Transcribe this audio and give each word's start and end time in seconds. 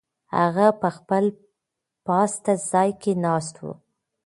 هغه 0.37 0.67
په 0.81 0.89
خپل 0.97 1.23
پاسته 2.07 2.51
ځای 2.71 2.89
کې 3.01 3.11
ناست 3.25 3.55
و. 3.63 3.65